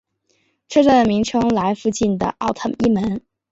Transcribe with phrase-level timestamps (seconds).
[0.67, 3.21] 车站的名称来附近的奥特伊门。